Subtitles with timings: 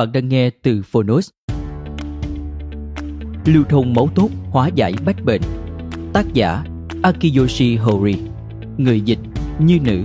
[0.00, 1.28] Bạn đang nghe từ Phonos.
[3.44, 5.40] Lưu thông máu tốt, hóa giải bách bệnh.
[6.12, 6.64] Tác giả,
[7.02, 8.14] Akiyoshi Hori.
[8.76, 9.18] Người dịch,
[9.58, 10.00] Như Nữ.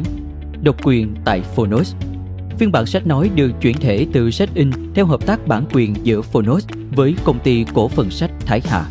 [0.64, 1.96] Độc quyền tại Phonos.
[2.58, 5.94] Phiên bản sách nói được chuyển thể từ sách in theo hợp tác bản quyền
[6.04, 8.86] giữa Phonos với công ty cổ phần sách Thái Hà.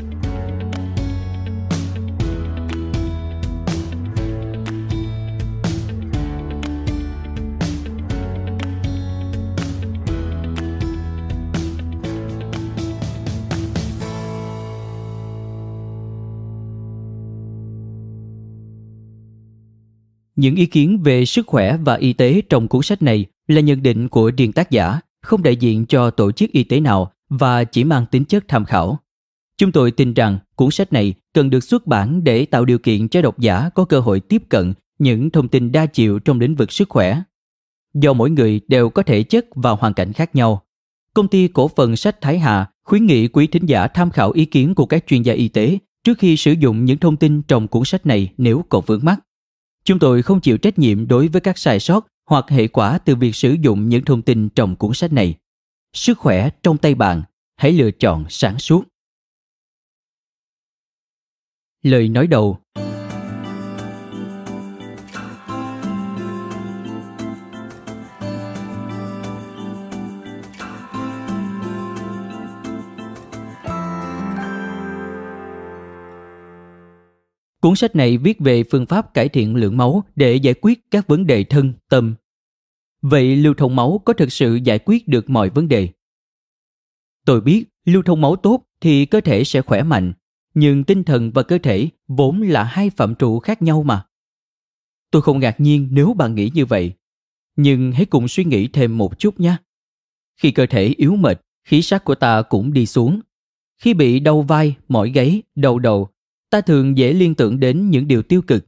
[20.36, 23.82] Những ý kiến về sức khỏe và y tế trong cuốn sách này là nhận
[23.82, 27.64] định của riêng tác giả, không đại diện cho tổ chức y tế nào và
[27.64, 28.98] chỉ mang tính chất tham khảo.
[29.58, 33.08] Chúng tôi tin rằng cuốn sách này cần được xuất bản để tạo điều kiện
[33.08, 36.54] cho độc giả có cơ hội tiếp cận những thông tin đa chiều trong lĩnh
[36.54, 37.22] vực sức khỏe.
[37.94, 40.62] Do mỗi người đều có thể chất và hoàn cảnh khác nhau,
[41.14, 44.44] công ty cổ phần sách Thái Hà khuyến nghị quý thính giả tham khảo ý
[44.44, 47.68] kiến của các chuyên gia y tế trước khi sử dụng những thông tin trong
[47.68, 49.20] cuốn sách này nếu còn vướng mắc.
[49.84, 53.16] Chúng tôi không chịu trách nhiệm đối với các sai sót hoặc hệ quả từ
[53.16, 55.34] việc sử dụng những thông tin trong cuốn sách này.
[55.92, 57.22] Sức khỏe trong tay bạn,
[57.56, 58.84] hãy lựa chọn sáng suốt.
[61.82, 62.58] Lời nói đầu
[77.64, 81.06] Cuốn sách này viết về phương pháp cải thiện lượng máu để giải quyết các
[81.06, 82.14] vấn đề thân, tâm.
[83.02, 85.88] Vậy lưu thông máu có thực sự giải quyết được mọi vấn đề?
[87.26, 90.12] Tôi biết lưu thông máu tốt thì cơ thể sẽ khỏe mạnh,
[90.54, 94.06] nhưng tinh thần và cơ thể vốn là hai phạm trụ khác nhau mà.
[95.10, 96.92] Tôi không ngạc nhiên nếu bạn nghĩ như vậy,
[97.56, 99.56] nhưng hãy cùng suy nghĩ thêm một chút nhé.
[100.36, 103.20] Khi cơ thể yếu mệt, khí sắc của ta cũng đi xuống.
[103.78, 106.08] Khi bị đau vai, mỏi gáy, đau đầu
[106.54, 108.66] ta thường dễ liên tưởng đến những điều tiêu cực.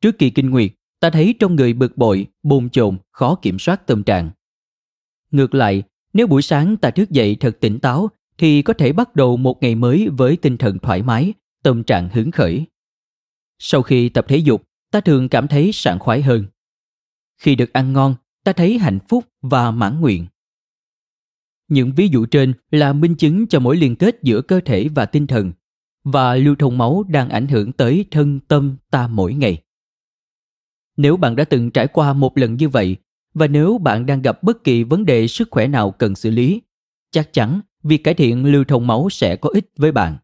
[0.00, 3.86] Trước kỳ kinh nguyệt, ta thấy trong người bực bội, bồn chồn, khó kiểm soát
[3.86, 4.30] tâm trạng.
[5.30, 9.16] Ngược lại, nếu buổi sáng ta thức dậy thật tỉnh táo thì có thể bắt
[9.16, 12.64] đầu một ngày mới với tinh thần thoải mái, tâm trạng hứng khởi.
[13.58, 16.46] Sau khi tập thể dục, ta thường cảm thấy sảng khoái hơn.
[17.38, 20.26] Khi được ăn ngon, ta thấy hạnh phúc và mãn nguyện.
[21.68, 25.06] Những ví dụ trên là minh chứng cho mối liên kết giữa cơ thể và
[25.06, 25.52] tinh thần
[26.04, 29.62] và lưu thông máu đang ảnh hưởng tới thân tâm ta mỗi ngày.
[30.96, 32.96] Nếu bạn đã từng trải qua một lần như vậy
[33.34, 36.62] và nếu bạn đang gặp bất kỳ vấn đề sức khỏe nào cần xử lý,
[37.10, 40.16] chắc chắn việc cải thiện lưu thông máu sẽ có ích với bạn.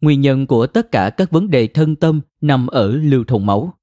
[0.00, 3.74] Nguyên nhân của tất cả các vấn đề thân tâm nằm ở lưu thông máu.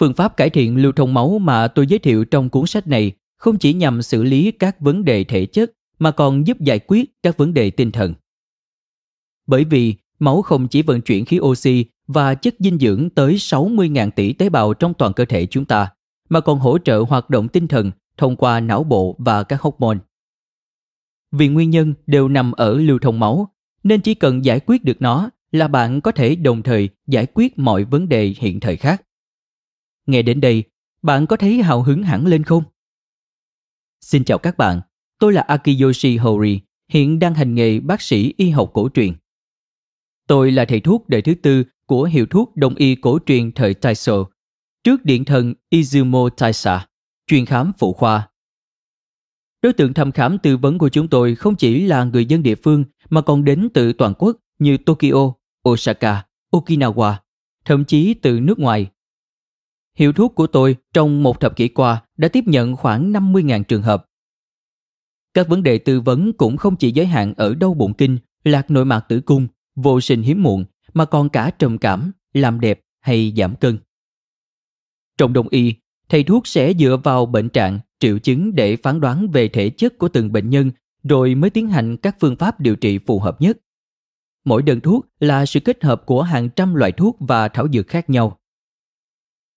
[0.00, 3.12] Phương pháp cải thiện lưu thông máu mà tôi giới thiệu trong cuốn sách này
[3.36, 7.22] không chỉ nhằm xử lý các vấn đề thể chất mà còn giúp giải quyết
[7.22, 8.14] các vấn đề tinh thần
[9.50, 14.10] bởi vì máu không chỉ vận chuyển khí oxy và chất dinh dưỡng tới 60.000
[14.10, 15.92] tỷ tế bào trong toàn cơ thể chúng ta,
[16.28, 19.98] mà còn hỗ trợ hoạt động tinh thần thông qua não bộ và các hormone.
[21.32, 25.02] Vì nguyên nhân đều nằm ở lưu thông máu, nên chỉ cần giải quyết được
[25.02, 29.02] nó là bạn có thể đồng thời giải quyết mọi vấn đề hiện thời khác.
[30.06, 30.64] Nghe đến đây,
[31.02, 32.62] bạn có thấy hào hứng hẳn lên không?
[34.00, 34.80] Xin chào các bạn,
[35.18, 39.12] tôi là Akiyoshi Hori, hiện đang hành nghề bác sĩ y học cổ truyền.
[40.30, 43.74] Tôi là thầy thuốc đời thứ tư của hiệu thuốc đông y cổ truyền thời
[43.74, 44.24] Taiso,
[44.84, 46.86] trước điện thần Izumo Taisa,
[47.26, 48.28] chuyên khám phụ khoa.
[49.62, 52.54] Đối tượng thăm khám tư vấn của chúng tôi không chỉ là người dân địa
[52.54, 55.32] phương mà còn đến từ toàn quốc như Tokyo,
[55.68, 57.14] Osaka, Okinawa,
[57.64, 58.86] thậm chí từ nước ngoài.
[59.96, 63.82] Hiệu thuốc của tôi trong một thập kỷ qua đã tiếp nhận khoảng 50.000 trường
[63.82, 64.06] hợp.
[65.34, 68.70] Các vấn đề tư vấn cũng không chỉ giới hạn ở đau bụng kinh, lạc
[68.70, 69.48] nội mạc tử cung,
[69.82, 73.78] vô sinh hiếm muộn mà còn cả trầm cảm, làm đẹp hay giảm cân.
[75.18, 75.74] Trong đông y,
[76.08, 79.98] thầy thuốc sẽ dựa vào bệnh trạng, triệu chứng để phán đoán về thể chất
[79.98, 80.70] của từng bệnh nhân
[81.02, 83.58] rồi mới tiến hành các phương pháp điều trị phù hợp nhất.
[84.44, 87.88] Mỗi đơn thuốc là sự kết hợp của hàng trăm loại thuốc và thảo dược
[87.88, 88.38] khác nhau.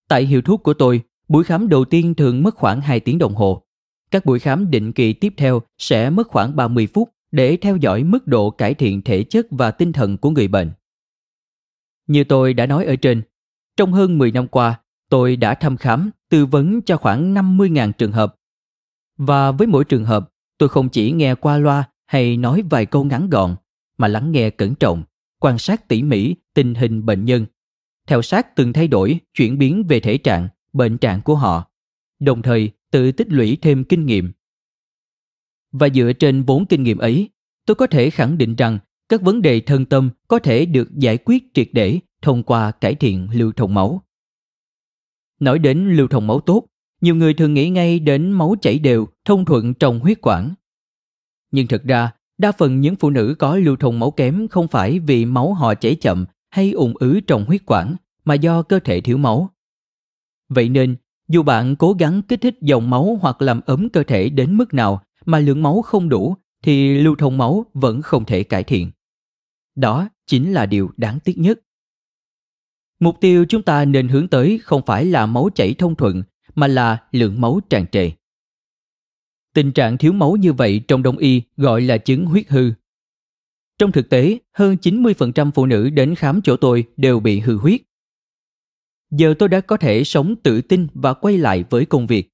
[0.08, 3.36] Tại hiệu thuốc của tôi, buổi khám đầu tiên thường mất khoảng 2 tiếng đồng
[3.36, 3.64] hồ.
[4.12, 8.04] Các buổi khám định kỳ tiếp theo sẽ mất khoảng 30 phút để theo dõi
[8.04, 10.72] mức độ cải thiện thể chất và tinh thần của người bệnh.
[12.08, 13.22] Như tôi đã nói ở trên,
[13.78, 18.12] trong hơn 10 năm qua, tôi đã thăm khám, tư vấn cho khoảng 50.000 trường
[18.12, 18.36] hợp.
[19.18, 23.04] Và với mỗi trường hợp, tôi không chỉ nghe qua loa hay nói vài câu
[23.04, 23.56] ngắn gọn,
[23.98, 25.04] mà lắng nghe cẩn trọng,
[25.40, 27.46] quan sát tỉ mỉ tình hình bệnh nhân,
[28.08, 31.72] theo sát từng thay đổi, chuyển biến về thể trạng, bệnh trạng của họ,
[32.20, 34.32] đồng thời tự tích lũy thêm kinh nghiệm.
[35.74, 37.30] Và dựa trên vốn kinh nghiệm ấy,
[37.66, 38.80] tôi có thể khẳng định rằng
[39.10, 42.96] các vấn đề thân tâm có thể được giải quyết triệt để thông qua cải
[42.96, 44.02] thiện lưu thông máu.
[45.40, 46.66] Nói đến lưu thông máu tốt,
[47.02, 50.54] nhiều người thường nghĩ ngay đến máu chảy đều, thông thuận trong huyết quản.
[51.52, 55.00] Nhưng thực ra, đa phần những phụ nữ có lưu thông máu kém không phải
[55.00, 59.02] vì máu họ chảy chậm hay ùn ứ trong huyết quản, mà do cơ thể
[59.02, 59.50] thiếu máu.
[60.50, 60.96] Vậy nên,
[61.28, 64.74] dù bạn cố gắng kích thích dòng máu hoặc làm ấm cơ thể đến mức
[64.74, 68.92] nào mà lượng máu không đủ thì lưu thông máu vẫn không thể cải thiện.
[69.76, 71.60] Đó chính là điều đáng tiếc nhất.
[73.00, 76.24] Mục tiêu chúng ta nên hướng tới không phải là máu chảy thông thuận
[76.56, 78.12] mà là lượng máu tràn trề.
[79.54, 82.72] Tình trạng thiếu máu như vậy trong đông y gọi là chứng huyết hư.
[83.78, 87.82] Trong thực tế, hơn 90% phụ nữ đến khám chỗ tôi đều bị hư huyết.
[89.12, 92.33] Giờ tôi đã có thể sống tự tin và quay lại với công việc.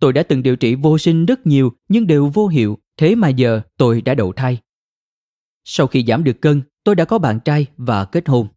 [0.00, 3.28] Tôi đã từng điều trị vô sinh rất nhiều nhưng đều vô hiệu, thế mà
[3.28, 4.58] giờ tôi đã đậu thai.
[5.64, 8.48] Sau khi giảm được cân, tôi đã có bạn trai và kết hôn.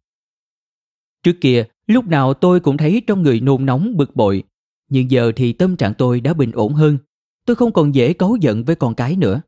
[1.22, 4.42] Trước kia, lúc nào tôi cũng thấy trong người nôn nóng bực bội,
[4.88, 6.98] nhưng giờ thì tâm trạng tôi đã bình ổn hơn.
[7.44, 9.42] Tôi không còn dễ cáu giận với con cái nữa.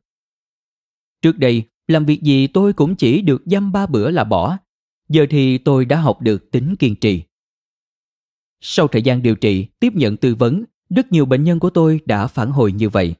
[1.21, 4.57] Trước đây, làm việc gì tôi cũng chỉ được dăm ba bữa là bỏ.
[5.09, 7.23] Giờ thì tôi đã học được tính kiên trì.
[8.61, 11.99] Sau thời gian điều trị, tiếp nhận tư vấn, rất nhiều bệnh nhân của tôi
[12.05, 13.15] đã phản hồi như vậy.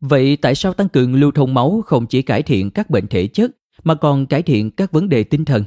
[0.00, 3.26] Vậy tại sao tăng cường lưu thông máu không chỉ cải thiện các bệnh thể
[3.26, 3.50] chất
[3.84, 5.64] mà còn cải thiện các vấn đề tinh thần?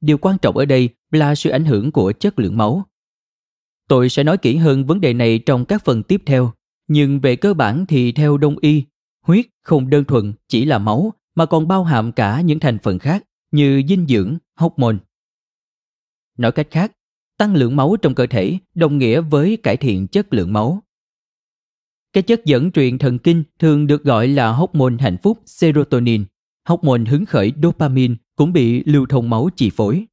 [0.00, 2.86] Điều quan trọng ở đây là sự ảnh hưởng của chất lượng máu.
[3.88, 6.52] Tôi sẽ nói kỹ hơn vấn đề này trong các phần tiếp theo,
[6.88, 8.84] nhưng về cơ bản thì theo đông y,
[9.22, 12.98] huyết không đơn thuần chỉ là máu mà còn bao hàm cả những thành phần
[12.98, 14.96] khác như dinh dưỡng, hormone.
[16.38, 16.92] Nói cách khác,
[17.38, 20.82] tăng lượng máu trong cơ thể đồng nghĩa với cải thiện chất lượng máu.
[22.12, 26.24] Cái chất dẫn truyền thần kinh thường được gọi là hormone hạnh phúc serotonin,
[26.68, 30.06] hormone hứng khởi dopamine cũng bị lưu thông máu chi phối.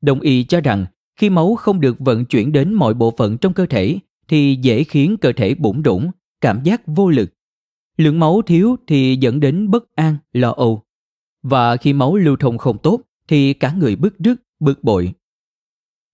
[0.00, 0.86] Đồng y cho rằng
[1.16, 4.84] khi máu không được vận chuyển đến mọi bộ phận trong cơ thể thì dễ
[4.84, 7.30] khiến cơ thể bủn rủn, cảm giác vô lực.
[7.96, 10.82] Lượng máu thiếu thì dẫn đến bất an, lo âu.
[11.42, 15.12] Và khi máu lưu thông không tốt thì cả người bức rứt, bực bội.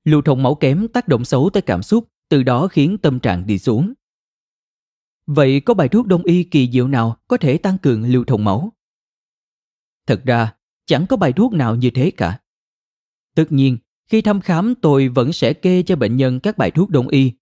[0.05, 3.47] Lưu thông máu kém tác động xấu tới cảm xúc, từ đó khiến tâm trạng
[3.47, 3.93] đi xuống.
[5.26, 8.45] Vậy có bài thuốc đông y kỳ diệu nào có thể tăng cường lưu thông
[8.45, 8.73] máu?
[10.07, 10.55] Thật ra,
[10.87, 12.40] chẳng có bài thuốc nào như thế cả.
[13.35, 13.78] Tất nhiên,
[14.11, 17.33] khi thăm khám tôi vẫn sẽ kê cho bệnh nhân các bài thuốc đông y.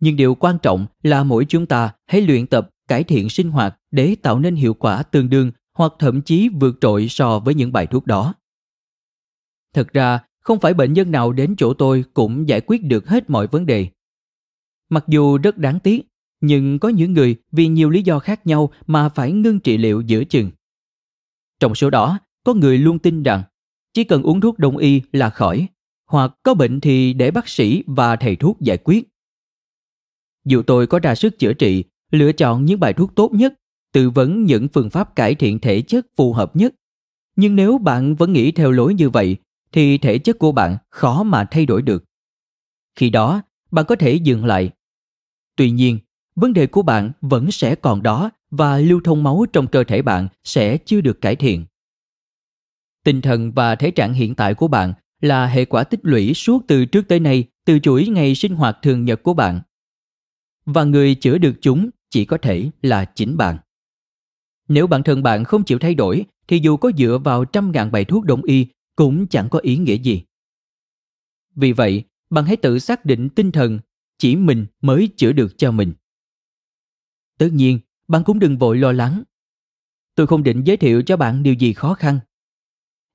[0.00, 3.80] Nhưng điều quan trọng là mỗi chúng ta hãy luyện tập cải thiện sinh hoạt
[3.90, 7.72] để tạo nên hiệu quả tương đương hoặc thậm chí vượt trội so với những
[7.72, 8.34] bài thuốc đó.
[9.74, 13.30] Thật ra, không phải bệnh nhân nào đến chỗ tôi cũng giải quyết được hết
[13.30, 13.88] mọi vấn đề.
[14.88, 16.06] Mặc dù rất đáng tiếc,
[16.40, 20.00] nhưng có những người vì nhiều lý do khác nhau mà phải ngưng trị liệu
[20.00, 20.50] giữa chừng.
[21.60, 23.42] Trong số đó, có người luôn tin rằng
[23.94, 25.66] chỉ cần uống thuốc đông y là khỏi,
[26.06, 29.08] hoặc có bệnh thì để bác sĩ và thầy thuốc giải quyết.
[30.44, 33.54] Dù tôi có ra sức chữa trị, lựa chọn những bài thuốc tốt nhất,
[33.92, 36.74] tư vấn những phương pháp cải thiện thể chất phù hợp nhất,
[37.36, 39.36] nhưng nếu bạn vẫn nghĩ theo lối như vậy
[39.72, 42.04] thì thể chất của bạn khó mà thay đổi được.
[42.96, 44.70] Khi đó, bạn có thể dừng lại.
[45.56, 45.98] Tuy nhiên,
[46.34, 50.02] vấn đề của bạn vẫn sẽ còn đó và lưu thông máu trong cơ thể
[50.02, 51.66] bạn sẽ chưa được cải thiện.
[53.04, 56.64] Tinh thần và thể trạng hiện tại của bạn là hệ quả tích lũy suốt
[56.68, 59.60] từ trước tới nay từ chuỗi ngày sinh hoạt thường nhật của bạn.
[60.64, 63.58] và người chữa được chúng chỉ có thể là chính bạn.
[64.68, 67.92] Nếu bản thân bạn không chịu thay đổi thì dù có dựa vào trăm ngàn
[67.92, 68.66] bài thuốc đông y
[69.02, 70.22] cũng chẳng có ý nghĩa gì.
[71.54, 73.78] Vì vậy, bạn hãy tự xác định tinh thần
[74.18, 75.92] chỉ mình mới chữa được cho mình.
[77.38, 77.78] Tất nhiên,
[78.08, 79.22] bạn cũng đừng vội lo lắng.
[80.14, 82.20] Tôi không định giới thiệu cho bạn điều gì khó khăn.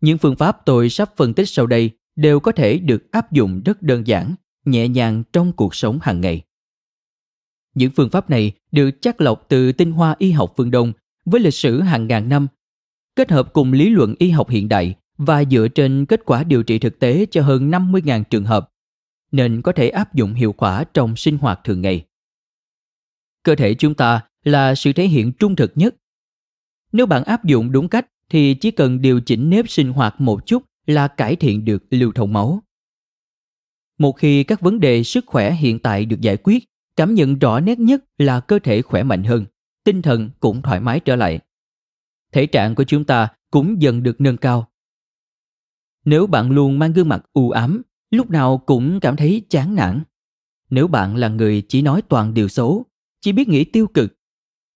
[0.01, 3.61] Những phương pháp tôi sắp phân tích sau đây đều có thể được áp dụng
[3.65, 6.41] rất đơn giản, nhẹ nhàng trong cuộc sống hàng ngày.
[7.73, 10.93] Những phương pháp này được chắc lọc từ tinh hoa y học phương Đông
[11.25, 12.47] với lịch sử hàng ngàn năm,
[13.15, 16.63] kết hợp cùng lý luận y học hiện đại và dựa trên kết quả điều
[16.63, 18.71] trị thực tế cho hơn 50.000 trường hợp,
[19.31, 22.05] nên có thể áp dụng hiệu quả trong sinh hoạt thường ngày.
[23.43, 25.95] Cơ thể chúng ta là sự thể hiện trung thực nhất.
[26.91, 30.45] Nếu bạn áp dụng đúng cách thì chỉ cần điều chỉnh nếp sinh hoạt một
[30.45, 32.63] chút là cải thiện được lưu thông máu.
[33.97, 36.63] Một khi các vấn đề sức khỏe hiện tại được giải quyết,
[36.95, 39.45] cảm nhận rõ nét nhất là cơ thể khỏe mạnh hơn,
[39.83, 41.39] tinh thần cũng thoải mái trở lại.
[42.31, 44.69] Thể trạng của chúng ta cũng dần được nâng cao.
[46.07, 50.03] Nếu bạn luôn mang gương mặt u ám, lúc nào cũng cảm thấy chán nản.
[50.69, 52.85] Nếu bạn là người chỉ nói toàn điều xấu,
[53.21, 54.19] chỉ biết nghĩ tiêu cực,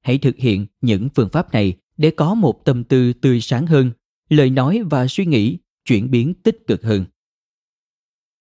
[0.01, 3.91] hãy thực hiện những phương pháp này để có một tâm tư tươi sáng hơn,
[4.29, 7.05] lời nói và suy nghĩ chuyển biến tích cực hơn.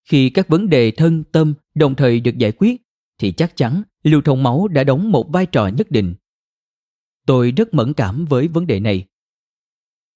[0.04, 2.82] Khi các vấn đề thân tâm đồng thời được giải quyết
[3.18, 6.14] thì chắc chắn lưu thông máu đã đóng một vai trò nhất định.
[7.26, 9.06] Tôi rất mẫn cảm với vấn đề này.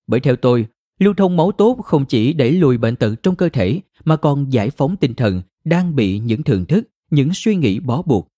[0.06, 0.66] Bởi theo tôi,
[0.98, 4.52] lưu thông máu tốt không chỉ đẩy lùi bệnh tật trong cơ thể mà còn
[4.52, 8.28] giải phóng tinh thần đang bị những thường thức, những suy nghĩ bó buộc.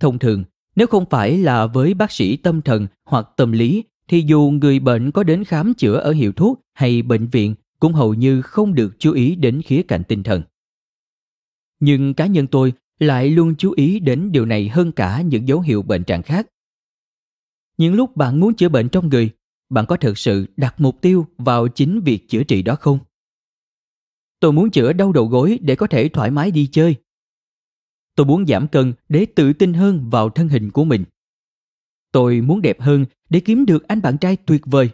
[0.00, 0.44] Thông thường,
[0.76, 4.78] nếu không phải là với bác sĩ tâm thần hoặc tâm lý thì dù người
[4.78, 8.74] bệnh có đến khám chữa ở hiệu thuốc hay bệnh viện cũng hầu như không
[8.74, 10.42] được chú ý đến khía cạnh tinh thần.
[11.80, 15.60] Nhưng cá nhân tôi lại luôn chú ý đến điều này hơn cả những dấu
[15.60, 16.46] hiệu bệnh trạng khác.
[17.78, 19.30] Những lúc bạn muốn chữa bệnh trong người,
[19.70, 22.98] bạn có thực sự đặt mục tiêu vào chính việc chữa trị đó không?
[24.40, 26.96] Tôi muốn chữa đau đầu gối để có thể thoải mái đi chơi.
[28.14, 31.04] Tôi muốn giảm cân để tự tin hơn vào thân hình của mình.
[32.12, 34.90] Tôi muốn đẹp hơn để kiếm được anh bạn trai tuyệt vời.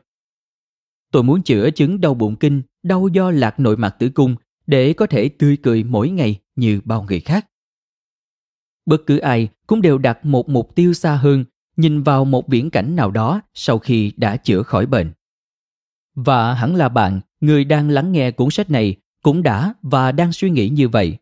[1.11, 4.37] Tôi muốn chữa chứng đau bụng kinh, đau do lạc nội mạc tử cung
[4.67, 7.47] để có thể tươi cười mỗi ngày như bao người khác.
[8.87, 11.45] Bất cứ ai cũng đều đặt một mục tiêu xa hơn,
[11.83, 15.13] nhìn vào một viễn cảnh nào đó sau khi đã chữa khỏi bệnh.
[16.15, 20.33] Và hẳn là bạn, người đang lắng nghe cuốn sách này, cũng đã và đang
[20.33, 21.17] suy nghĩ như vậy.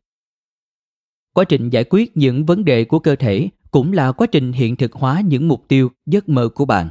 [1.35, 4.77] Quá trình giải quyết những vấn đề của cơ thể cũng là quá trình hiện
[4.77, 6.89] thực hóa những mục tiêu, giấc mơ của bạn.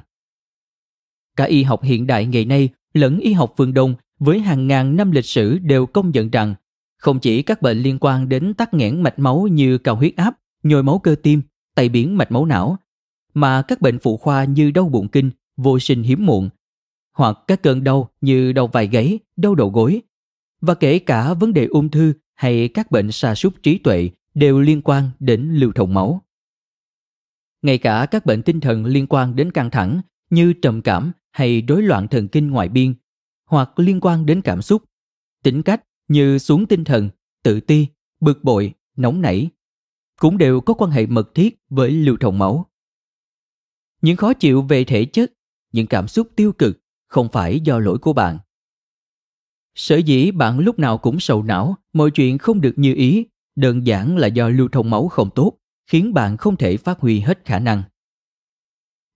[1.36, 4.96] Cả y học hiện đại ngày nay lẫn y học phương Đông với hàng ngàn
[4.96, 6.56] năm lịch sử đều công nhận rằng
[6.98, 10.36] không chỉ các bệnh liên quan đến tắc nghẽn mạch máu như cao huyết áp,
[10.64, 11.42] nhồi máu cơ tim,
[11.76, 12.78] tay biến mạch máu não,
[13.34, 16.50] mà các bệnh phụ khoa như đau bụng kinh, vô sinh hiếm muộn,
[17.14, 20.02] hoặc các cơn đau như đau vai gáy, đau đầu gối,
[20.62, 24.60] và kể cả vấn đề ung thư hay các bệnh sa sút trí tuệ đều
[24.60, 26.22] liên quan đến lưu thông máu.
[27.62, 31.62] Ngay cả các bệnh tinh thần liên quan đến căng thẳng như trầm cảm hay
[31.68, 32.94] rối loạn thần kinh ngoại biên
[33.46, 34.84] hoặc liên quan đến cảm xúc,
[35.44, 37.10] tính cách như xuống tinh thần,
[37.44, 37.88] tự ti,
[38.20, 39.50] bực bội, nóng nảy
[40.20, 42.66] cũng đều có quan hệ mật thiết với lưu thông máu.
[44.02, 45.34] Những khó chịu về thể chất,
[45.72, 48.40] những cảm xúc tiêu cực không phải do lỗi của bạn.
[49.76, 53.26] Sở dĩ bạn lúc nào cũng sầu não, mọi chuyện không được như ý,
[53.56, 57.20] đơn giản là do lưu thông máu không tốt, khiến bạn không thể phát huy
[57.20, 57.84] hết khả năng.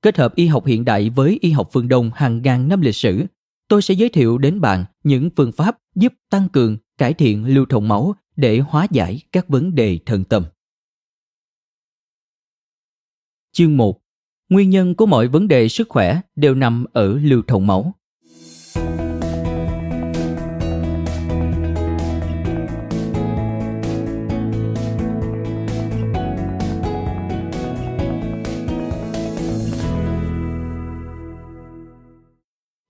[0.02, 2.96] Kết hợp y học hiện đại với y học phương Đông hàng ngàn năm lịch
[2.96, 3.26] sử,
[3.68, 7.66] tôi sẽ giới thiệu đến bạn những phương pháp giúp tăng cường, cải thiện lưu
[7.70, 10.46] thông máu để hóa giải các vấn đề thần tâm.
[13.52, 14.03] Chương 1.
[14.54, 17.94] Nguyên nhân của mọi vấn đề sức khỏe đều nằm ở lưu thông máu.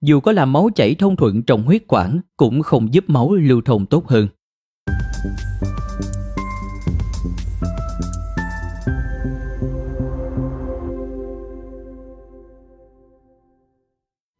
[0.01, 3.61] dù có làm máu chảy thông thuận trong huyết quản, cũng không giúp máu lưu
[3.65, 4.27] thông tốt hơn.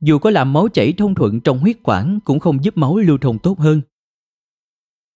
[0.04, 3.18] Dù có làm máu chảy thông thuận trong huyết quản cũng không giúp máu lưu
[3.18, 3.82] thông tốt hơn.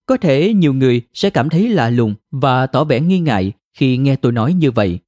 [0.05, 3.97] Có thể nhiều người sẽ cảm thấy lạ lùng và tỏ vẻ nghi ngại khi
[3.97, 4.99] nghe tôi nói như vậy.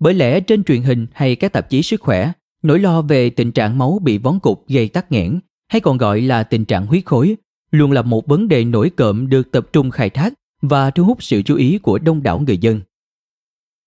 [0.00, 2.32] Bởi lẽ trên truyền hình hay các tạp chí sức khỏe
[2.62, 6.20] Nỗi lo về tình trạng máu bị vón cục gây tắc nghẽn, hay còn gọi
[6.20, 7.36] là tình trạng huyết khối,
[7.70, 11.22] luôn là một vấn đề nổi cộm được tập trung khai thác và thu hút
[11.22, 12.80] sự chú ý của đông đảo người dân.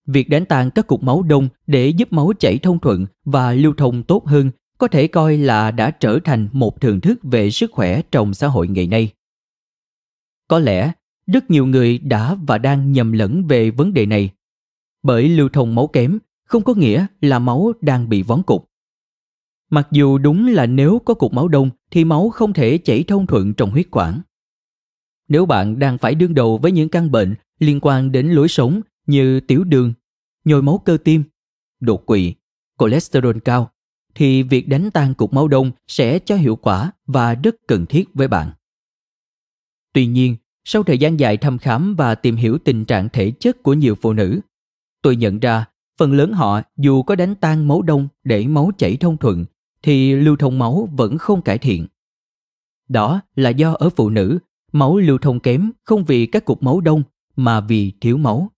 [0.07, 3.73] Việc đánh tan các cục máu đông để giúp máu chảy thông thuận và lưu
[3.77, 7.71] thông tốt hơn có thể coi là đã trở thành một thường thức về sức
[7.71, 9.13] khỏe trong xã hội ngày nay.
[10.47, 10.91] Có lẽ
[11.27, 14.29] rất nhiều người đã và đang nhầm lẫn về vấn đề này.
[15.03, 18.69] Bởi lưu thông máu kém không có nghĩa là máu đang bị vón cục.
[19.69, 23.27] Mặc dù đúng là nếu có cục máu đông thì máu không thể chảy thông
[23.27, 24.21] thuận trong huyết quản.
[25.27, 28.81] Nếu bạn đang phải đương đầu với những căn bệnh liên quan đến lối sống
[29.07, 29.93] như tiểu đường,
[30.45, 31.23] nhồi máu cơ tim,
[31.79, 32.33] đột quỵ,
[32.79, 33.71] cholesterol cao,
[34.15, 38.13] thì việc đánh tan cục máu đông sẽ cho hiệu quả và rất cần thiết
[38.13, 38.51] với bạn.
[39.93, 43.63] Tuy nhiên, sau thời gian dài thăm khám và tìm hiểu tình trạng thể chất
[43.63, 44.39] của nhiều phụ nữ,
[45.01, 45.65] tôi nhận ra
[45.97, 49.45] phần lớn họ dù có đánh tan máu đông để máu chảy thông thuận
[49.83, 51.87] thì lưu thông máu vẫn không cải thiện.
[52.87, 54.39] Đó là do ở phụ nữ,
[54.71, 57.03] máu lưu thông kém không vì các cục máu đông
[57.35, 58.51] mà vì thiếu máu.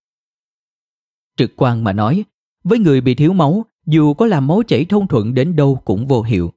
[1.36, 2.24] Trực quan mà nói,
[2.64, 6.06] với người bị thiếu máu, dù có làm máu chảy thông thuận đến đâu cũng
[6.06, 6.52] vô hiệu.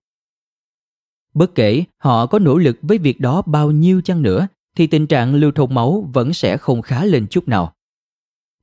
[1.33, 5.07] Bất kể họ có nỗ lực với việc đó bao nhiêu chăng nữa thì tình
[5.07, 7.73] trạng lưu thông máu vẫn sẽ không khá lên chút nào.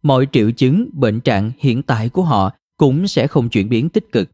[0.02, 4.12] Mọi triệu chứng, bệnh trạng hiện tại của họ cũng sẽ không chuyển biến tích
[4.12, 4.30] cực.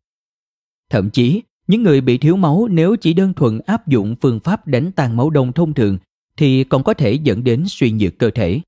[0.90, 4.66] Thậm chí, những người bị thiếu máu nếu chỉ đơn thuần áp dụng phương pháp
[4.66, 5.98] đánh tan máu đông thông thường
[6.36, 8.60] thì còn có thể dẫn đến suy nhược cơ thể.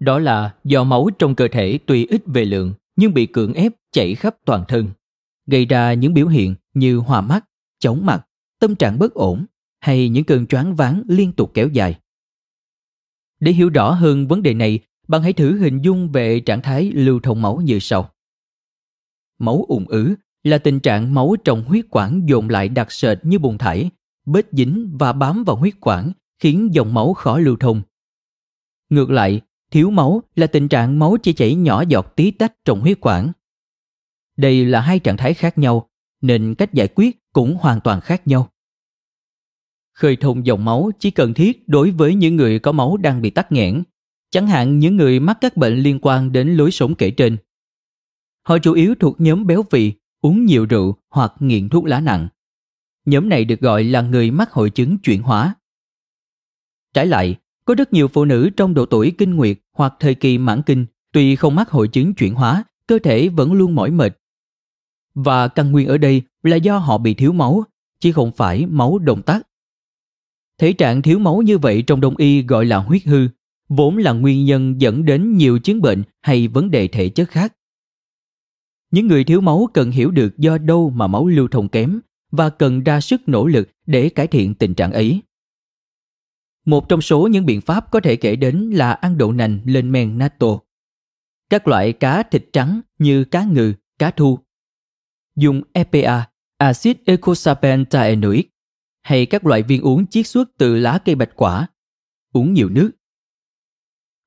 [0.00, 3.72] Đó là do máu trong cơ thể tuy ít về lượng nhưng bị cưỡng ép
[3.92, 4.90] chảy khắp toàn thân,
[5.46, 7.44] gây ra những biểu hiện như hoa mắt,
[7.78, 8.26] chóng mặt,
[8.60, 9.46] tâm trạng bất ổn
[9.80, 11.98] hay những cơn choáng váng liên tục kéo dài.
[13.40, 16.90] Để hiểu rõ hơn vấn đề này, bạn hãy thử hình dung về trạng thái
[16.90, 18.10] lưu thông máu như sau.
[19.38, 23.38] Máu ùn ứ là tình trạng máu trong huyết quản dồn lại đặc sệt như
[23.38, 23.90] bùn thải,
[24.26, 27.82] bết dính và bám vào huyết quản khiến dòng máu khó lưu thông.
[28.90, 29.40] Ngược lại,
[29.70, 33.32] thiếu máu là tình trạng máu chỉ chảy nhỏ giọt tí tách trong huyết quản.
[34.36, 38.26] Đây là hai trạng thái khác nhau, nên cách giải quyết cũng hoàn toàn khác
[38.26, 38.50] nhau.
[39.92, 43.30] Khơi thông dòng máu chỉ cần thiết đối với những người có máu đang bị
[43.30, 43.82] tắc nghẽn,
[44.30, 47.36] chẳng hạn những người mắc các bệnh liên quan đến lối sống kể trên.
[48.42, 52.28] Họ chủ yếu thuộc nhóm béo phì, uống nhiều rượu hoặc nghiện thuốc lá nặng.
[53.04, 55.54] Nhóm này được gọi là người mắc hội chứng chuyển hóa.
[56.94, 57.36] Trái lại,
[57.68, 60.86] có rất nhiều phụ nữ trong độ tuổi kinh nguyệt hoặc thời kỳ mãn kinh,
[61.12, 64.18] tuy không mắc hội chứng chuyển hóa, cơ thể vẫn luôn mỏi mệt.
[65.14, 67.64] Và căn nguyên ở đây là do họ bị thiếu máu,
[68.00, 69.46] chứ không phải máu động tắc.
[70.58, 73.28] Thể trạng thiếu máu như vậy trong đông y gọi là huyết hư,
[73.68, 77.54] vốn là nguyên nhân dẫn đến nhiều chứng bệnh hay vấn đề thể chất khác.
[78.90, 82.00] Những người thiếu máu cần hiểu được do đâu mà máu lưu thông kém
[82.30, 85.22] và cần ra sức nỗ lực để cải thiện tình trạng ấy.
[86.68, 89.92] Một trong số những biện pháp có thể kể đến là ăn đậu nành lên
[89.92, 90.46] men natto.
[91.50, 94.38] Các loại cá thịt trắng như cá ngừ, cá thu.
[95.36, 98.50] Dùng EPA, axit eicosapentaenoic,
[99.02, 101.66] hay các loại viên uống chiết xuất từ lá cây bạch quả.
[102.32, 102.90] Uống nhiều nước.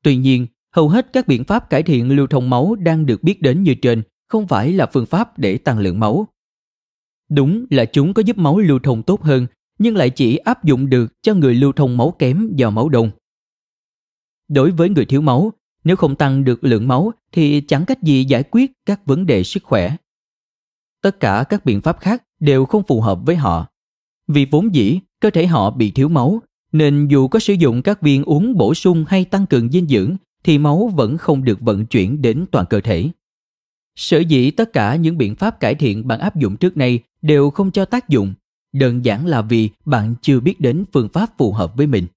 [0.03, 3.41] Tuy nhiên, hầu hết các biện pháp cải thiện lưu thông máu đang được biết
[3.41, 6.27] đến như trên không phải là phương pháp để tăng lượng máu.
[7.29, 9.47] Đúng là chúng có giúp máu lưu thông tốt hơn,
[9.81, 13.11] nhưng lại chỉ áp dụng được cho người lưu thông máu kém do máu đông.
[14.47, 18.23] Đối với người thiếu máu, nếu không tăng được lượng máu thì chẳng cách gì
[18.23, 19.95] giải quyết các vấn đề sức khỏe.
[21.01, 23.67] Tất cả các biện pháp khác đều không phù hợp với họ.
[24.27, 26.41] Vì vốn dĩ cơ thể họ bị thiếu máu,
[26.71, 30.15] nên dù có sử dụng các viên uống bổ sung hay tăng cường dinh dưỡng
[30.43, 33.09] thì máu vẫn không được vận chuyển đến toàn cơ thể.
[33.95, 37.49] Sở dĩ tất cả những biện pháp cải thiện bạn áp dụng trước nay đều
[37.49, 38.33] không cho tác dụng,
[38.73, 42.07] đơn giản là vì bạn chưa biết đến phương pháp phù hợp với mình.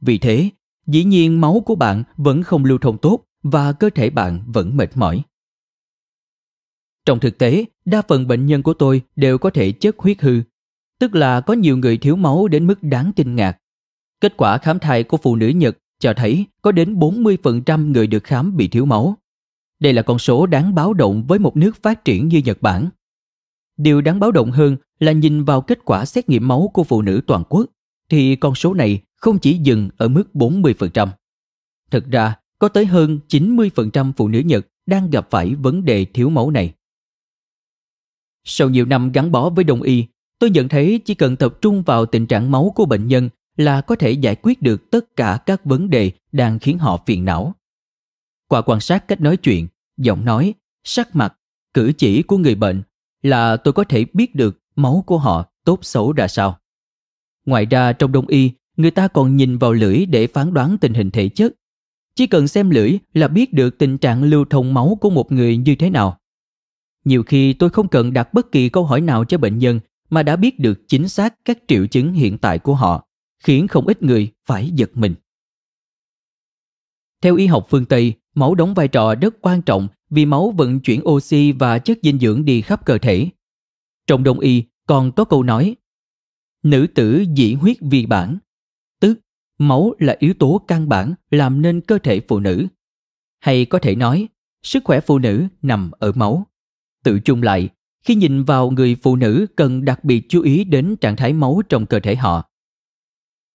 [0.00, 0.50] Vì thế,
[0.86, 4.76] dĩ nhiên máu của bạn vẫn không lưu thông tốt và cơ thể bạn vẫn
[4.76, 5.22] mệt mỏi.
[7.06, 10.42] Trong thực tế, đa phần bệnh nhân của tôi đều có thể chất huyết hư,
[11.00, 13.58] tức là có nhiều người thiếu máu đến mức đáng kinh ngạc.
[14.20, 18.24] Kết quả khám thai của phụ nữ Nhật cho thấy có đến 40% người được
[18.24, 19.16] khám bị thiếu máu.
[19.80, 22.88] Đây là con số đáng báo động với một nước phát triển như Nhật Bản.
[23.78, 27.02] Điều đáng báo động hơn là nhìn vào kết quả xét nghiệm máu của phụ
[27.02, 27.66] nữ toàn quốc
[28.08, 31.08] thì con số này không chỉ dừng ở mức 40%.
[31.90, 36.30] Thực ra, có tới hơn 90% phụ nữ Nhật đang gặp phải vấn đề thiếu
[36.30, 36.74] máu này.
[38.44, 40.04] Sau nhiều năm gắn bó với đông y,
[40.38, 43.80] tôi nhận thấy chỉ cần tập trung vào tình trạng máu của bệnh nhân là
[43.80, 47.54] có thể giải quyết được tất cả các vấn đề đang khiến họ phiền não.
[48.48, 51.34] Qua quan sát cách nói chuyện, giọng nói, sắc mặt,
[51.74, 52.82] cử chỉ của người bệnh
[53.22, 56.58] là tôi có thể biết được máu của họ tốt xấu ra sao.
[57.46, 60.94] Ngoài ra trong đông y, người ta còn nhìn vào lưỡi để phán đoán tình
[60.94, 61.52] hình thể chất.
[62.14, 65.56] chỉ cần xem lưỡi là biết được tình trạng lưu thông máu của một người
[65.56, 66.18] như thế nào.
[67.04, 70.22] Nhiều khi tôi không cần đặt bất kỳ câu hỏi nào cho bệnh nhân mà
[70.22, 73.04] đã biết được chính xác các triệu chứng hiện tại của họ,
[73.44, 75.14] khiến không ít người phải giật mình.
[77.22, 80.80] Theo y học phương Tây, máu đóng vai trò rất quan trọng vì máu vận
[80.80, 83.28] chuyển oxy và chất dinh dưỡng đi khắp cơ thể.
[84.06, 85.76] Trong đông y còn có câu nói
[86.62, 88.38] Nữ tử dĩ huyết vi bản,
[89.00, 89.20] tức
[89.58, 92.66] máu là yếu tố căn bản làm nên cơ thể phụ nữ.
[93.40, 94.28] Hay có thể nói,
[94.62, 96.46] sức khỏe phụ nữ nằm ở máu.
[97.04, 97.68] Tự chung lại,
[98.04, 101.62] khi nhìn vào người phụ nữ cần đặc biệt chú ý đến trạng thái máu
[101.68, 102.50] trong cơ thể họ.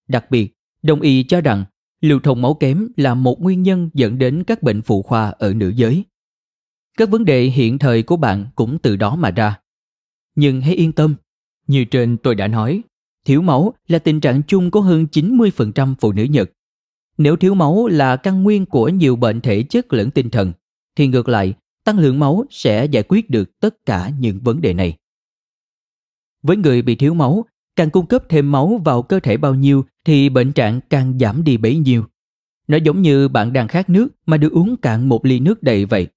[0.07, 1.65] Đặc biệt, đông y cho rằng
[2.01, 5.53] lưu thông máu kém là một nguyên nhân dẫn đến các bệnh phụ khoa ở
[5.53, 6.03] nữ giới.
[6.97, 9.59] Các vấn đề hiện thời của bạn cũng từ đó mà ra.
[10.35, 11.15] Nhưng hãy yên tâm,
[11.67, 12.81] như trên tôi đã nói,
[13.25, 16.51] thiếu máu là tình trạng chung của hơn 90% phụ nữ Nhật.
[17.17, 20.53] Nếu thiếu máu là căn nguyên của nhiều bệnh thể chất lẫn tinh thần,
[20.95, 21.53] thì ngược lại,
[21.83, 24.97] tăng lượng máu sẽ giải quyết được tất cả những vấn đề này.
[26.43, 29.85] Với người bị thiếu máu, càng cung cấp thêm máu vào cơ thể bao nhiêu
[30.05, 32.05] thì bệnh trạng càng giảm đi bấy nhiêu.
[32.67, 35.85] Nó giống như bạn đang khát nước mà được uống cạn một ly nước đầy
[35.85, 36.07] vậy.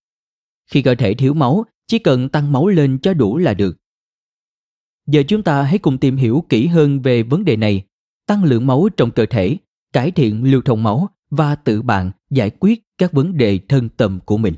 [0.66, 3.76] Khi cơ thể thiếu máu, chỉ cần tăng máu lên cho đủ là được.
[5.06, 7.86] Giờ chúng ta hãy cùng tìm hiểu kỹ hơn về vấn đề này,
[8.26, 9.56] tăng lượng máu trong cơ thể,
[9.92, 14.20] cải thiện lưu thông máu và tự bạn giải quyết các vấn đề thân tâm
[14.24, 14.54] của mình.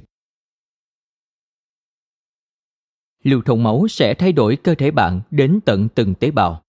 [3.25, 6.63] Lưu thông máu sẽ thay đổi cơ thể bạn đến tận từng tế bào.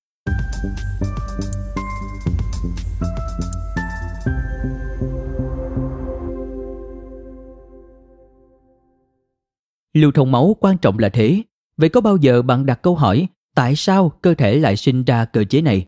[9.93, 11.43] Lưu thông máu quan trọng là thế.
[11.78, 15.25] Vậy có bao giờ bạn đặt câu hỏi tại sao cơ thể lại sinh ra
[15.25, 15.86] cơ chế này?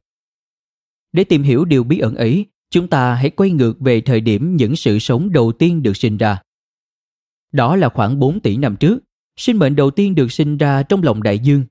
[1.12, 4.56] Để tìm hiểu điều bí ẩn ấy, chúng ta hãy quay ngược về thời điểm
[4.56, 6.42] những sự sống đầu tiên được sinh ra.
[7.52, 9.00] Đó là khoảng 4 tỷ năm trước,
[9.38, 11.64] sinh mệnh đầu tiên được sinh ra trong lòng đại dương.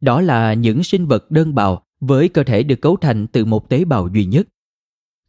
[0.00, 3.68] Đó là những sinh vật đơn bào với cơ thể được cấu thành từ một
[3.68, 4.48] tế bào duy nhất.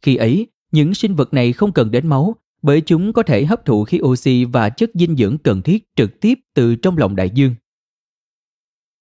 [0.02, 3.64] Khi ấy, những sinh vật này không cần đến máu bởi chúng có thể hấp
[3.64, 7.30] thụ khí oxy và chất dinh dưỡng cần thiết trực tiếp từ trong lòng đại
[7.30, 7.54] dương.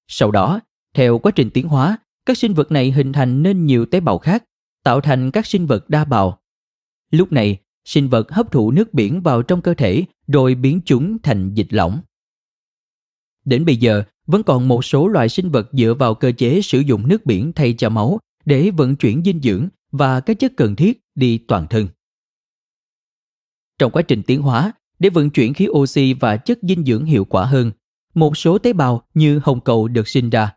[0.07, 0.59] Sau đó,
[0.93, 4.17] theo quá trình tiến hóa, các sinh vật này hình thành nên nhiều tế bào
[4.17, 4.43] khác,
[4.83, 6.41] tạo thành các sinh vật đa bào.
[7.11, 11.17] Lúc này, sinh vật hấp thụ nước biển vào trong cơ thể rồi biến chúng
[11.21, 11.99] thành dịch lỏng.
[13.45, 16.79] Đến bây giờ, vẫn còn một số loài sinh vật dựa vào cơ chế sử
[16.79, 20.75] dụng nước biển thay cho máu để vận chuyển dinh dưỡng và các chất cần
[20.75, 21.87] thiết đi toàn thân.
[23.79, 27.25] Trong quá trình tiến hóa, để vận chuyển khí oxy và chất dinh dưỡng hiệu
[27.25, 27.71] quả hơn,
[28.13, 30.55] một số tế bào như hồng cầu được sinh ra,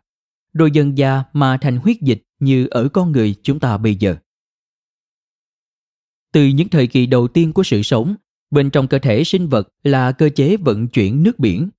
[0.53, 4.15] rồi dần già mà thành huyết dịch như ở con người chúng ta bây giờ.
[6.31, 8.15] Từ những thời kỳ đầu tiên của sự sống,
[8.51, 11.69] bên trong cơ thể sinh vật là cơ chế vận chuyển nước biển.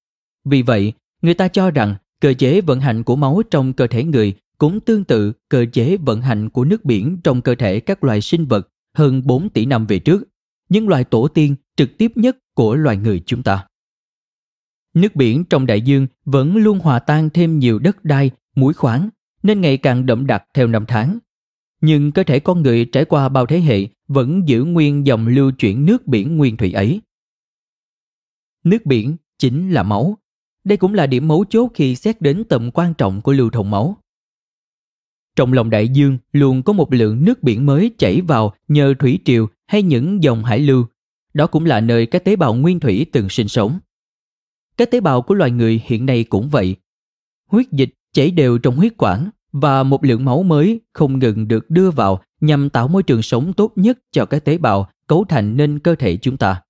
[0.45, 4.05] Vì vậy, người ta cho rằng cơ chế vận hành của máu trong cơ thể
[4.05, 8.05] người cũng tương tự cơ chế vận hành của nước biển trong cơ thể các
[8.05, 10.25] loài sinh vật hơn 4 tỷ năm về trước
[10.69, 13.67] những loài tổ tiên trực tiếp nhất của loài người chúng ta.
[14.95, 19.09] Nước biển trong đại dương vẫn luôn hòa tan thêm nhiều đất đai, muối khoáng,
[19.43, 21.19] nên ngày càng đậm đặc theo năm tháng.
[21.81, 25.51] Nhưng cơ thể con người trải qua bao thế hệ vẫn giữ nguyên dòng lưu
[25.51, 27.01] chuyển nước biển nguyên thủy ấy.
[28.65, 30.19] Nước biển chính là máu.
[30.65, 33.71] Đây cũng là điểm mấu chốt khi xét đến tầm quan trọng của lưu thông
[33.71, 33.97] máu.
[35.37, 39.19] Trong lòng đại dương luôn có một lượng nước biển mới chảy vào nhờ thủy
[39.25, 40.87] triều hay những dòng hải lưu.
[41.35, 43.79] Đó cũng là nơi các tế bào nguyên thủy từng sinh sống.
[44.77, 46.77] Các tế bào của loài người hiện nay cũng vậy.
[47.51, 51.71] Huyết dịch chảy đều trong huyết quản và một lượng máu mới không ngừng được
[51.71, 55.57] đưa vào nhằm tạo môi trường sống tốt nhất cho các tế bào cấu thành
[55.57, 56.63] nên cơ thể chúng ta.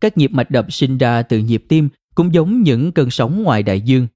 [0.00, 3.62] Các nhịp mạch đập sinh ra từ nhịp tim cũng giống những cơn sóng ngoài
[3.62, 4.06] đại dương.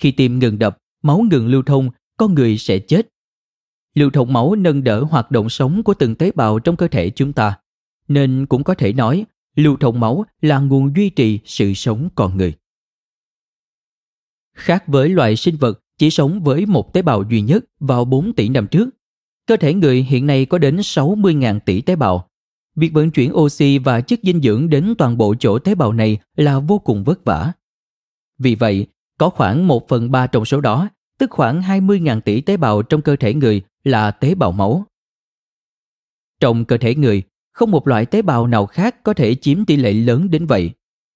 [0.00, 3.08] Khi tim ngừng đập, máu ngừng lưu thông, con người sẽ chết
[3.94, 7.10] lưu thông máu nâng đỡ hoạt động sống của từng tế bào trong cơ thể
[7.10, 7.58] chúng ta,
[8.08, 9.24] nên cũng có thể nói
[9.56, 12.54] lưu thông máu là nguồn duy trì sự sống con người.
[14.56, 18.32] Khác với loài sinh vật chỉ sống với một tế bào duy nhất vào 4
[18.32, 18.88] tỷ năm trước,
[19.46, 22.28] cơ thể người hiện nay có đến 60.000 tỷ tế bào.
[22.76, 26.18] Việc vận chuyển oxy và chất dinh dưỡng đến toàn bộ chỗ tế bào này
[26.36, 27.52] là vô cùng vất vả.
[28.38, 28.86] Vì vậy,
[29.18, 33.02] có khoảng 1 phần 3 trong số đó, tức khoảng 20.000 tỷ tế bào trong
[33.02, 34.84] cơ thể người là tế bào máu.
[36.40, 39.76] Trong cơ thể người, không một loại tế bào nào khác có thể chiếm tỷ
[39.76, 40.70] lệ lớn đến vậy.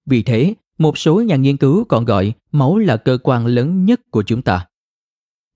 [0.07, 4.00] Vì thế, một số nhà nghiên cứu còn gọi máu là cơ quan lớn nhất
[4.11, 4.66] của chúng ta.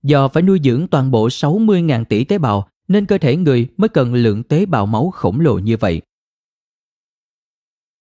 [0.03, 3.89] Do phải nuôi dưỡng toàn bộ 60.000 tỷ tế bào nên cơ thể người mới
[3.89, 6.01] cần lượng tế bào máu khổng lồ như vậy.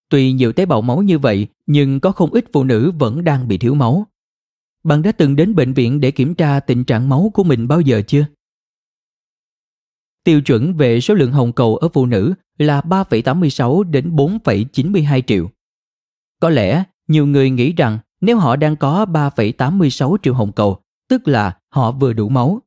[0.08, 3.48] Tuy nhiều tế bào máu như vậy, nhưng có không ít phụ nữ vẫn đang
[3.48, 4.06] bị thiếu máu.
[4.84, 7.80] Bạn đã từng đến bệnh viện để kiểm tra tình trạng máu của mình bao
[7.80, 8.24] giờ chưa?
[10.28, 15.50] Tiêu chuẩn về số lượng hồng cầu ở phụ nữ là 3,86 đến 4,92 triệu.
[16.40, 21.28] Có lẽ nhiều người nghĩ rằng nếu họ đang có 3,86 triệu hồng cầu, tức
[21.28, 22.62] là họ vừa đủ máu.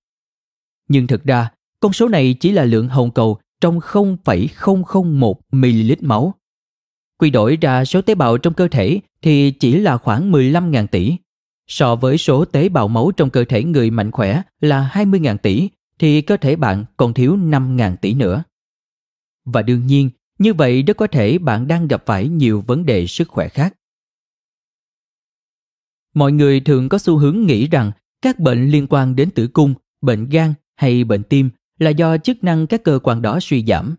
[0.90, 6.34] Nhưng thực ra, con số này chỉ là lượng hồng cầu trong 0,001 ml máu.
[7.18, 11.16] Quy đổi ra số tế bào trong cơ thể thì chỉ là khoảng 15.000 tỷ.
[11.68, 15.70] So với số tế bào máu trong cơ thể người mạnh khỏe là 20.000 tỷ
[16.02, 18.44] thì cơ thể bạn còn thiếu 5.000 tỷ nữa.
[19.46, 20.10] Và đương nhiên,
[20.40, 23.76] như vậy rất có thể bạn đang gặp phải nhiều vấn đề sức khỏe khác.
[26.14, 29.74] Mọi người thường có xu hướng nghĩ rằng các bệnh liên quan đến tử cung,
[30.02, 33.96] bệnh gan hay bệnh tim là do chức năng các cơ quan đó suy giảm.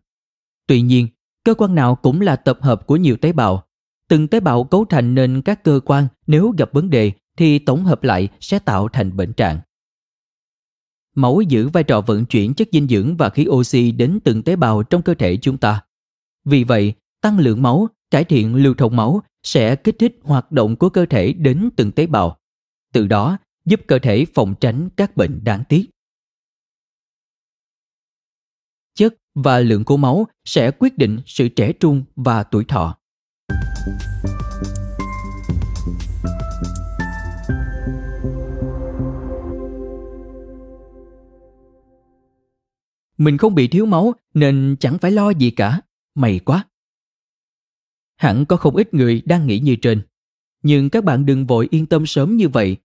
[0.67, 1.09] Tuy nhiên,
[1.45, 3.65] cơ quan nào cũng là tập hợp của nhiều tế bào.
[4.09, 7.85] Từng tế bào cấu thành nên các cơ quan nếu gặp vấn đề thì tổng
[7.85, 9.61] hợp lại sẽ tạo thành bệnh trạng.
[11.15, 14.57] Máu giữ vai trò vận chuyển chất dinh dưỡng và khí oxy đến từng tế
[14.57, 15.83] bào trong cơ thể chúng ta.
[16.45, 20.77] Vì vậy, tăng lượng máu, cải thiện lưu thông máu sẽ kích thích hoạt động
[20.77, 22.39] của cơ thể đến từng tế bào.
[22.93, 25.87] Từ đó, giúp cơ thể phòng tránh các bệnh đáng tiếc.
[28.95, 32.99] Chất và lượng của máu sẽ quyết định sự trẻ trung và tuổi thọ.
[43.23, 45.81] Mình không bị thiếu máu nên chẳng phải lo gì cả.
[46.15, 46.65] May quá.
[48.17, 50.03] Hẳn có không ít người đang nghĩ như trên.
[50.63, 52.77] Nhưng các bạn đừng vội yên tâm sớm như vậy.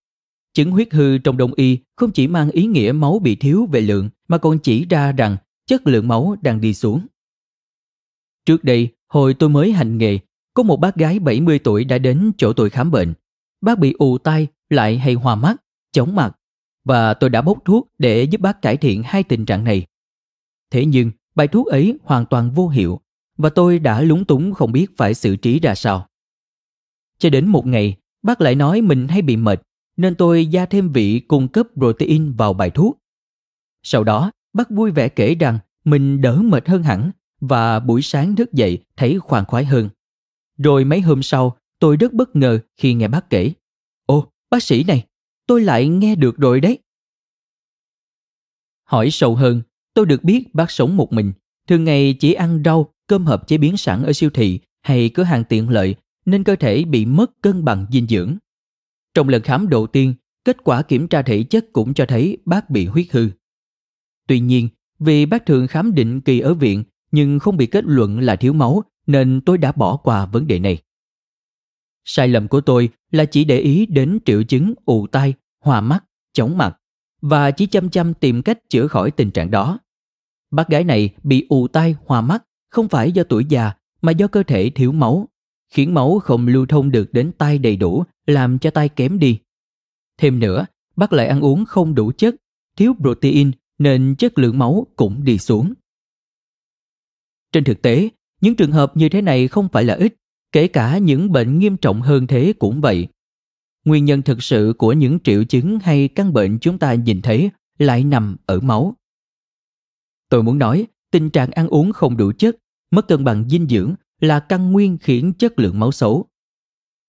[0.53, 3.81] Chứng huyết hư trong đông y không chỉ mang ý nghĩa máu bị thiếu về
[3.81, 7.07] lượng mà còn chỉ ra rằng chất lượng máu đang đi xuống.
[8.45, 10.19] Trước đây, hồi tôi mới hành nghề,
[10.53, 13.13] có một bác gái 70 tuổi đã đến chỗ tôi khám bệnh.
[13.61, 15.55] Bác bị ù tai, lại hay hoa mắt,
[15.91, 16.37] chóng mặt
[16.85, 19.87] và tôi đã bốc thuốc để giúp bác cải thiện hai tình trạng này.
[20.71, 23.01] Thế nhưng, bài thuốc ấy hoàn toàn vô hiệu
[23.37, 26.07] và tôi đã lúng túng không biết phải xử trí ra sao.
[27.17, 29.61] Cho đến một ngày, bác lại nói mình hay bị mệt,
[29.97, 32.97] nên tôi gia thêm vị cung cấp protein vào bài thuốc.
[33.83, 38.35] Sau đó, bác vui vẻ kể rằng mình đỡ mệt hơn hẳn và buổi sáng
[38.35, 39.89] thức dậy thấy khoan khoái hơn.
[40.57, 43.53] Rồi mấy hôm sau, tôi rất bất ngờ khi nghe bác kể.
[44.05, 45.05] ô bác sĩ này,
[45.47, 46.77] tôi lại nghe được rồi đấy.
[48.83, 49.61] Hỏi sâu hơn,
[49.97, 51.33] tôi được biết bác sống một mình,
[51.67, 55.23] thường ngày chỉ ăn rau, cơm hộp chế biến sẵn ở siêu thị hay cửa
[55.23, 58.37] hàng tiện lợi nên cơ thể bị mất cân bằng dinh dưỡng.
[59.13, 60.13] Trong lần khám đầu tiên,
[60.45, 63.29] kết quả kiểm tra thể chất cũng cho thấy bác bị huyết hư.
[64.27, 68.19] Tuy nhiên, vì bác thường khám định kỳ ở viện nhưng không bị kết luận
[68.19, 70.77] là thiếu máu nên tôi đã bỏ qua vấn đề này.
[72.05, 76.03] Sai lầm của tôi là chỉ để ý đến triệu chứng ù tai, hoa mắt,
[76.33, 76.77] chóng mặt
[77.21, 79.79] và chỉ chăm chăm tìm cách chữa khỏi tình trạng đó.
[80.51, 84.27] Bác gái này bị ù tai, hoa mắt không phải do tuổi già mà do
[84.27, 85.27] cơ thể thiếu máu,
[85.69, 89.39] khiến máu không lưu thông được đến tay đầy đủ làm cho tay kém đi.
[90.17, 92.35] Thêm nữa, bác lại ăn uống không đủ chất,
[92.77, 95.73] thiếu protein nên chất lượng máu cũng đi xuống.
[97.51, 98.09] Trên thực tế,
[98.41, 100.15] những trường hợp như thế này không phải là ít,
[100.51, 103.07] kể cả những bệnh nghiêm trọng hơn thế cũng vậy.
[103.85, 107.49] Nguyên nhân thực sự của những triệu chứng hay căn bệnh chúng ta nhìn thấy
[107.79, 108.95] lại nằm ở máu.
[110.29, 112.55] Tôi muốn nói, tình trạng ăn uống không đủ chất,
[112.91, 116.25] mất cân bằng dinh dưỡng là căn nguyên khiến chất lượng máu xấu.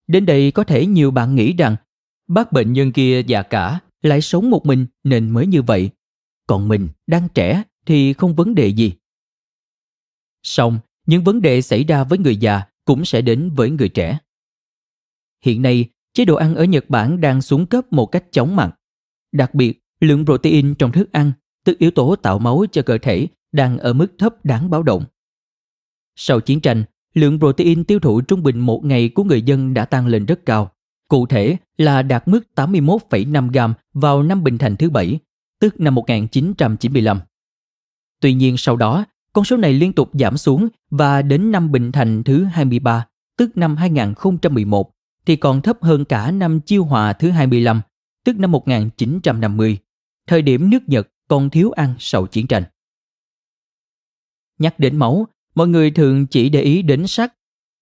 [0.07, 1.77] Đến đây có thể nhiều bạn nghĩ rằng
[2.29, 5.91] bác bệnh nhân kia già cả lại sống một mình nên mới như vậy
[6.49, 8.93] còn mình đang trẻ thì không vấn đề gì.
[10.43, 14.19] Song, những vấn đề xảy ra với người già cũng sẽ đến với người trẻ.
[15.45, 18.75] Hiện nay, chế độ ăn ở Nhật Bản đang xuống cấp một cách chóng mặt.
[19.33, 21.33] Đặc biệt, lượng protein trong thức ăn,
[21.69, 25.05] tức yếu tố tạo máu cho cơ thể, đang ở mức thấp đáng báo động.
[26.17, 29.85] Sau chiến tranh, lượng protein tiêu thụ trung bình một ngày của người dân đã
[29.85, 30.71] tăng lên rất cao.
[31.09, 35.19] Cụ thể là đạt mức 81,5 gram vào năm Bình Thành thứ bảy
[35.61, 37.21] tức năm 1995.
[38.21, 41.93] Tuy nhiên sau đó, con số này liên tục giảm xuống và đến năm Bình
[41.93, 44.91] Thành thứ 23, tức năm 2011,
[45.27, 47.81] thì còn thấp hơn cả năm Chiêu Hòa thứ 25,
[48.25, 49.79] tức năm 1950,
[50.27, 52.65] thời điểm nước Nhật còn thiếu ăn sau chiến tranh.
[54.59, 57.35] Nhắc đến máu, mọi người thường chỉ để ý đến sắt,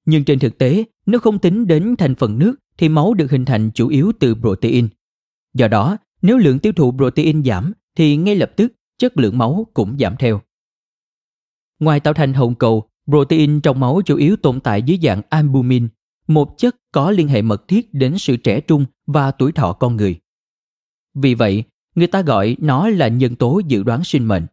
[0.05, 3.45] nhưng trên thực tế, nếu không tính đến thành phần nước thì máu được hình
[3.45, 4.89] thành chủ yếu từ protein.
[5.55, 9.67] Do đó, nếu lượng tiêu thụ protein giảm thì ngay lập tức chất lượng máu
[9.75, 10.41] cũng giảm theo.
[11.79, 15.89] Ngoài tạo thành hồng cầu Protein trong máu chủ yếu tồn tại dưới dạng albumin,
[16.29, 19.97] một chất có liên hệ mật thiết đến sự trẻ trung và tuổi thọ con
[19.97, 20.21] người.
[21.15, 21.65] Vì vậy,
[21.97, 24.47] người ta gọi nó là nhân tố dự đoán sinh mệnh.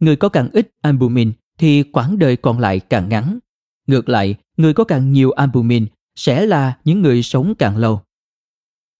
[0.00, 3.38] Người có càng ít albumin thì quãng đời còn lại càng ngắn.
[3.86, 8.00] Ngược lại, người có càng nhiều albumin sẽ là những người sống càng lâu.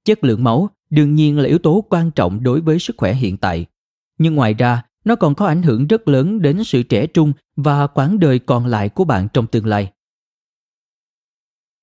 [0.04, 3.36] Chất lượng máu đương nhiên là yếu tố quan trọng đối với sức khỏe hiện
[3.36, 3.66] tại.
[4.18, 7.86] Nhưng ngoài ra, nó còn có ảnh hưởng rất lớn đến sự trẻ trung và
[7.86, 9.92] quãng đời còn lại của bạn trong tương lai.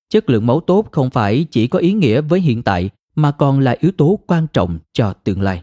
[0.08, 3.60] Chất lượng máu tốt không phải chỉ có ý nghĩa với hiện tại mà còn
[3.60, 5.62] là yếu tố quan trọng cho tương lai.